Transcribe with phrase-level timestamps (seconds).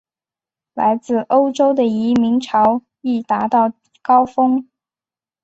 [0.73, 4.67] 来自欧洲的移民潮亦达到高峰。